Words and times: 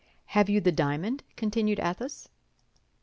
Have 0.33 0.49
you 0.49 0.59
the 0.59 0.71
diamond?" 0.71 1.21
continued 1.35 1.79
Athos. 1.79 2.27